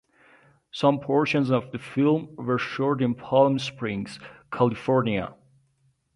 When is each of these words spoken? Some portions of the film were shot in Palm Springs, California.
Some 0.71 0.99
portions 0.99 1.51
of 1.51 1.71
the 1.71 1.77
film 1.77 2.35
were 2.35 2.57
shot 2.57 3.03
in 3.03 3.13
Palm 3.13 3.59
Springs, 3.59 4.19
California. 4.51 5.35